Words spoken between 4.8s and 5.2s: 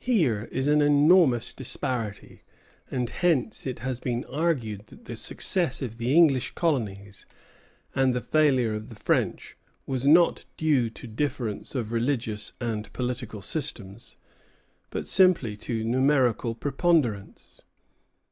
that the